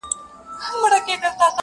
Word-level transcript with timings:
ما 0.79 0.87
به 0.91 0.99
شپېلۍ 1.01 1.15
ږغول، 1.21 1.49